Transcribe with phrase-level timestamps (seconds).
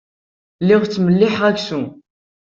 [0.61, 1.85] Lliɣ ttmelliḥeɣ aksum.